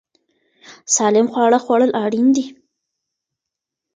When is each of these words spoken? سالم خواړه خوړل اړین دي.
سالم 0.95 1.27
خواړه 1.33 1.59
خوړل 1.65 1.91
اړین 2.03 2.27
دي. 2.35 2.45